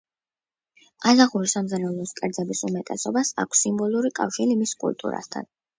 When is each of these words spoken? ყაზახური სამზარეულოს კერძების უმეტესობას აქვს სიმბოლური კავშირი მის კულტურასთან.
ყაზახური 1.07 1.51
სამზარეულოს 1.53 2.15
კერძების 2.21 2.65
უმეტესობას 2.71 3.35
აქვს 3.45 3.65
სიმბოლური 3.67 4.17
კავშირი 4.23 4.63
მის 4.65 4.79
კულტურასთან. 4.87 5.53